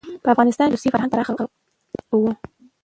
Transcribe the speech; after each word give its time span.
په 0.23 0.27
افغانستان 0.33 0.67
کې 0.67 0.73
روسي 0.75 0.89
فرهنګ 0.93 1.11
پراخه 1.13 1.33
و. 2.21 2.23